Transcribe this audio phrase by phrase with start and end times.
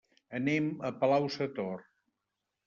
[0.37, 1.85] Anem a Palau-sator.